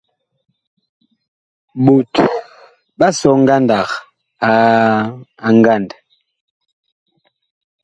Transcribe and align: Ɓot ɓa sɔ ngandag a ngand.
Ɓot 1.83 2.13
ɓa 2.99 3.07
sɔ 3.19 3.29
ngandag 3.41 3.89
a 5.47 5.49
ngand. 5.57 5.89